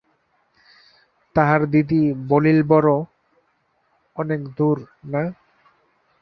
[1.35, 2.01] তাহার দিদি
[2.27, 2.91] বলিলবড়
[4.15, 4.77] অনেক দূর,
[5.03, 5.23] না।